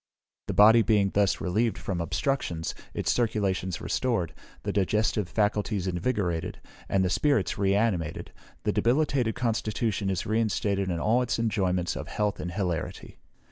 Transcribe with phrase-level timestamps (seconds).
[0.47, 7.05] The body being thus relieved from obstructions, its circulations restored, the digestive faculties invigorated, and
[7.05, 8.31] the spirits re animated,
[8.63, 13.19] the debilitated constitution is reinstated in all its enjoyments of health and hilarity.